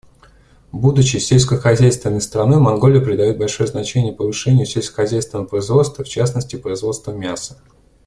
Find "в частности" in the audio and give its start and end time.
6.03-6.55